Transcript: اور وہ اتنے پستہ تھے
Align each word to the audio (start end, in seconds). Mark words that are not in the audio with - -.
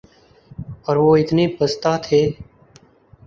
اور 0.85 0.95
وہ 0.95 1.11
اتنے 1.17 1.47
پستہ 1.59 1.93
تھے 2.03 2.21